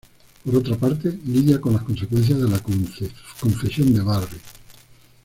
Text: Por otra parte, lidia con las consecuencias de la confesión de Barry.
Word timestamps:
Por 0.43 0.55
otra 0.55 0.75
parte, 0.77 1.11
lidia 1.27 1.61
con 1.61 1.73
las 1.73 1.83
consecuencias 1.83 2.39
de 2.41 2.49
la 2.49 2.57
confesión 2.59 3.93
de 3.93 4.01
Barry. 4.01 4.37